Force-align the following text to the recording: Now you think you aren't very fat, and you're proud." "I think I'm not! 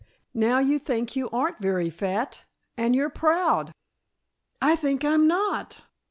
Now 0.33 0.57
you 0.57 0.79
think 0.79 1.15
you 1.15 1.29
aren't 1.29 1.59
very 1.59 1.91
fat, 1.91 2.43
and 2.75 2.95
you're 2.95 3.11
proud." 3.11 3.71
"I 4.59 4.75
think 4.75 5.05
I'm 5.05 5.27
not! 5.27 5.81